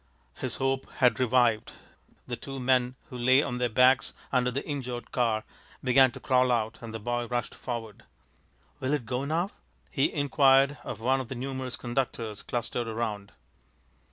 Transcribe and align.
His 0.37 0.55
hope 0.55 0.91
had 0.93 1.19
revived. 1.19 1.73
The 2.25 2.35
two 2.35 2.59
men 2.59 2.95
who 3.11 3.17
lay 3.19 3.43
on 3.43 3.59
their 3.59 3.69
backs 3.69 4.13
under 4.31 4.49
the 4.49 4.65
injured 4.67 5.11
car 5.11 5.43
began 5.83 6.09
to 6.13 6.19
crawl 6.19 6.51
out, 6.51 6.79
and 6.81 6.91
the 6.91 6.97
boy 6.99 7.27
rushed 7.27 7.53
forward. 7.53 8.01
"Will 8.79 8.95
it 8.95 9.05
go 9.05 9.25
now?" 9.25 9.51
he 9.91 10.11
inquired 10.11 10.79
of 10.83 11.01
one 11.01 11.19
of 11.21 11.27
the 11.27 11.35
numerous 11.35 11.75
conductors 11.77 12.41
clustered 12.41 12.87
around. 12.87 13.33